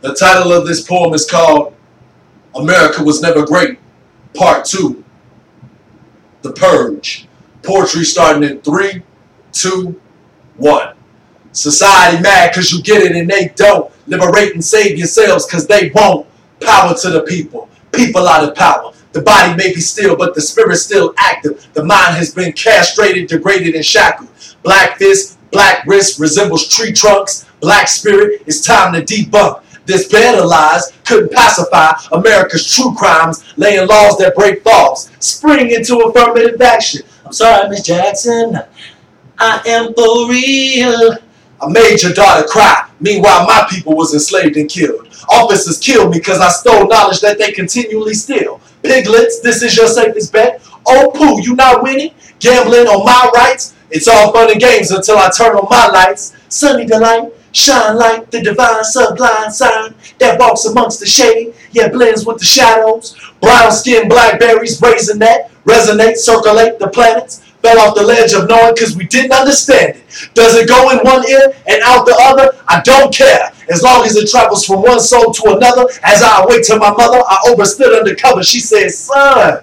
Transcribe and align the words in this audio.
The 0.00 0.14
title 0.14 0.52
of 0.52 0.66
this 0.66 0.82
poem 0.82 1.12
is 1.12 1.30
called 1.30 1.74
America 2.54 3.02
Was 3.04 3.20
Never 3.20 3.44
Great, 3.44 3.78
Part 4.34 4.64
2. 4.64 5.04
The 6.40 6.52
Purge. 6.52 7.28
Poetry 7.62 8.04
starting 8.04 8.42
in 8.42 8.62
three, 8.62 9.02
two, 9.52 10.00
one. 10.56 10.96
Society 11.52 12.22
mad 12.22 12.54
cause 12.54 12.72
you 12.72 12.82
get 12.82 13.02
it 13.02 13.14
and 13.14 13.28
they 13.28 13.52
don't. 13.56 13.92
Liberate 14.06 14.54
and 14.54 14.64
save 14.64 14.96
yourselves 14.96 15.44
cause 15.44 15.66
they 15.66 15.90
won't. 15.94 16.26
Power 16.60 16.94
to 16.94 17.10
the 17.10 17.22
people. 17.22 17.68
People 17.92 18.26
out 18.26 18.48
of 18.48 18.54
power. 18.54 18.94
The 19.12 19.20
body 19.20 19.54
may 19.54 19.74
be 19.74 19.80
still, 19.80 20.16
but 20.16 20.34
the 20.34 20.40
spirit's 20.40 20.82
still 20.82 21.12
active. 21.18 21.68
The 21.74 21.84
mind 21.84 22.14
has 22.14 22.32
been 22.32 22.52
castrated, 22.52 23.28
degraded, 23.28 23.74
and 23.74 23.84
shackled. 23.84 24.30
Black 24.62 24.96
fist, 24.96 25.38
black 25.50 25.84
wrist 25.86 26.18
resembles 26.18 26.68
tree 26.68 26.92
trunks. 26.92 27.44
Black 27.60 27.88
spirit, 27.88 28.42
it's 28.46 28.62
time 28.64 28.94
to 28.94 29.02
debunk. 29.02 29.59
This 29.90 30.06
bed 30.06 30.38
of 30.38 30.46
lies 30.46 30.92
couldn't 31.04 31.32
pacify 31.32 31.94
America's 32.12 32.72
true 32.72 32.94
crimes, 32.94 33.42
laying 33.56 33.88
laws 33.88 34.18
that 34.18 34.36
break 34.36 34.64
laws. 34.64 35.10
Spring 35.18 35.72
into 35.72 35.98
affirmative 35.98 36.60
action. 36.60 37.02
I'm 37.26 37.32
sorry, 37.32 37.68
Miss 37.68 37.82
Jackson. 37.82 38.60
I 39.36 39.60
am 39.66 39.92
for 39.92 40.30
real. 40.30 41.18
I 41.60 41.68
made 41.68 42.00
your 42.04 42.12
daughter 42.12 42.46
cry. 42.46 42.88
Meanwhile, 43.00 43.48
my 43.48 43.66
people 43.68 43.96
was 43.96 44.14
enslaved 44.14 44.56
and 44.56 44.70
killed. 44.70 45.08
Officers 45.28 45.80
killed 45.80 46.12
me 46.12 46.18
because 46.18 46.38
I 46.38 46.50
stole 46.50 46.86
knowledge 46.86 47.20
that 47.22 47.38
they 47.38 47.50
continually 47.50 48.14
steal. 48.14 48.60
Piglets, 48.84 49.40
this 49.40 49.60
is 49.60 49.76
your 49.76 49.88
safest 49.88 50.32
bet. 50.32 50.62
Oh, 50.86 51.10
poo, 51.12 51.42
you 51.42 51.56
not 51.56 51.82
winning? 51.82 52.14
Gambling 52.38 52.86
on 52.86 53.04
my 53.04 53.30
rights? 53.34 53.74
It's 53.90 54.06
all 54.06 54.32
fun 54.32 54.52
and 54.52 54.60
games 54.60 54.92
until 54.92 55.18
I 55.18 55.30
turn 55.30 55.56
on 55.56 55.66
my 55.68 55.88
lights. 55.88 56.36
Sunny 56.48 56.86
delight, 56.86 57.32
shine 57.52 57.96
like 57.96 58.30
the 58.30 58.40
divine 58.42 58.84
sublime 58.84 59.50
sign 59.50 59.94
that 60.18 60.38
walks 60.38 60.64
amongst 60.64 61.00
the 61.00 61.06
shade, 61.06 61.54
yet 61.72 61.92
blends 61.92 62.26
with 62.26 62.38
the 62.38 62.44
shadows. 62.44 63.16
Brown 63.40 63.72
skin, 63.72 64.08
blackberries, 64.08 64.80
raisinette, 64.80 65.50
resonate, 65.64 66.16
circulate 66.16 66.78
the 66.78 66.88
planets. 66.88 67.44
Fell 67.62 67.78
off 67.80 67.94
the 67.94 68.02
ledge 68.02 68.32
of 68.32 68.48
knowing 68.48 68.72
because 68.74 68.96
we 68.96 69.04
didn't 69.06 69.32
understand 69.32 69.96
it. 69.96 70.30
Does 70.32 70.56
it 70.56 70.66
go 70.66 70.90
in 70.90 70.98
one 71.00 71.28
ear 71.28 71.52
and 71.66 71.82
out 71.82 72.06
the 72.06 72.16
other? 72.18 72.56
I 72.66 72.80
don't 72.80 73.14
care. 73.14 73.52
As 73.68 73.82
long 73.82 74.06
as 74.06 74.16
it 74.16 74.30
travels 74.30 74.64
from 74.64 74.80
one 74.80 74.98
soul 74.98 75.30
to 75.30 75.56
another. 75.56 75.84
As 76.02 76.22
I 76.22 76.42
awake 76.42 76.66
to 76.68 76.78
my 76.78 76.90
mother, 76.90 77.22
I 77.28 77.38
overstood 77.50 77.92
undercover. 77.92 78.42
She 78.42 78.60
said, 78.60 78.90
son, 78.90 79.62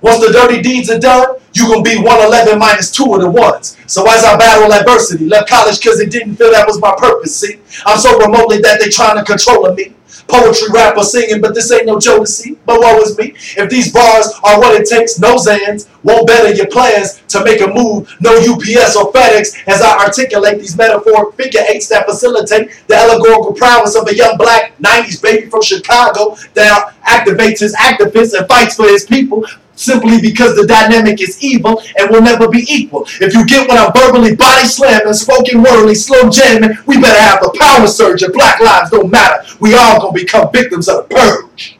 once 0.00 0.26
the 0.26 0.32
dirty 0.32 0.60
deeds 0.60 0.90
are 0.90 0.98
done, 0.98 1.36
you 1.56 1.68
gonna 1.72 1.82
be 1.82 1.96
111 1.96 2.58
minus 2.58 2.90
two 2.90 3.14
of 3.14 3.20
the 3.22 3.30
ones. 3.30 3.78
So 3.86 4.06
as 4.10 4.24
I 4.24 4.36
battle 4.36 4.70
adversity, 4.72 5.24
left 5.24 5.48
college 5.48 5.78
because 5.80 6.00
it 6.00 6.10
didn't 6.10 6.36
feel 6.36 6.52
that 6.52 6.66
was 6.66 6.78
my 6.80 6.94
purpose, 6.98 7.34
see? 7.34 7.60
I'm 7.86 7.98
so 7.98 8.18
remotely 8.18 8.58
that 8.58 8.78
they 8.78 8.90
trying 8.90 9.16
to 9.16 9.24
control 9.24 9.72
me. 9.74 9.94
Poetry, 10.28 10.68
rapper, 10.72 11.02
singing, 11.02 11.40
but 11.40 11.54
this 11.54 11.70
ain't 11.70 11.86
no 11.86 11.96
Jodeci. 11.96 12.58
But 12.66 12.80
what 12.80 13.00
was 13.00 13.16
me? 13.16 13.34
If 13.56 13.70
these 13.70 13.92
bars 13.92 14.32
are 14.42 14.58
what 14.58 14.78
it 14.78 14.88
takes, 14.88 15.20
no 15.20 15.36
Zans 15.36 15.88
won't 16.02 16.26
better 16.26 16.52
your 16.52 16.66
plans 16.66 17.22
to 17.28 17.44
make 17.44 17.60
a 17.60 17.68
move. 17.68 18.12
No 18.20 18.36
UPS 18.36 18.96
or 18.96 19.12
FedEx 19.12 19.56
as 19.68 19.82
I 19.82 20.04
articulate 20.04 20.58
these 20.58 20.76
metaphoric 20.76 21.34
figure 21.36 21.62
eights 21.68 21.88
that 21.88 22.06
facilitate 22.06 22.70
the 22.88 22.96
allegorical 22.96 23.52
prowess 23.54 23.94
of 23.94 24.08
a 24.08 24.16
young 24.16 24.36
black 24.36 24.76
90s 24.78 25.22
baby 25.22 25.48
from 25.48 25.62
Chicago 25.62 26.36
that 26.54 26.92
activates 27.06 27.60
his 27.60 27.74
activists 27.76 28.36
and 28.36 28.48
fights 28.48 28.74
for 28.74 28.88
his 28.88 29.04
people 29.04 29.44
simply 29.76 30.20
because 30.20 30.56
the 30.56 30.66
dynamic 30.66 31.20
is 31.20 31.42
evil 31.42 31.80
and 31.98 32.10
will 32.10 32.22
never 32.22 32.48
be 32.48 32.66
equal. 32.68 33.06
If 33.20 33.34
you 33.34 33.46
get 33.46 33.68
what 33.68 33.78
I'm 33.78 33.92
verbally 33.92 34.34
body 34.34 34.66
slamming, 34.66 35.12
spoken 35.14 35.62
wordly, 35.62 35.94
slow 35.94 36.28
jamming, 36.28 36.76
we 36.86 37.00
better 37.00 37.20
have 37.20 37.44
a 37.44 37.50
power 37.56 37.86
surge 37.86 38.22
and 38.22 38.32
black 38.32 38.60
lives 38.60 38.90
don't 38.90 39.10
matter. 39.10 39.44
We 39.60 39.74
all 39.74 40.00
gonna 40.00 40.12
become 40.12 40.50
victims 40.50 40.88
of 40.88 41.08
the 41.08 41.14
purge. 41.14 41.78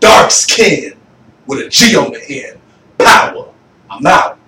Dark 0.00 0.30
skin 0.30 0.94
with 1.46 1.66
a 1.66 1.68
G 1.70 1.96
on 1.96 2.12
the 2.12 2.44
end. 2.46 2.58
Power. 2.98 3.52
I'm 3.88 4.06
out. 4.06 4.38